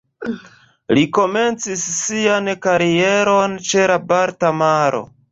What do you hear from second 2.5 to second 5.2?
karieron ĉe la Balta Maro.